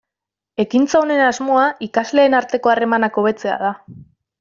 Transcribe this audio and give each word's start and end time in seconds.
Ekintza 0.63 1.01
honen 1.01 1.21
asmoa 1.27 1.67
ikasleen 1.91 2.39
arteko 2.41 2.75
harremanak 2.77 3.23
hobetzea 3.25 3.63
da. 3.69 3.77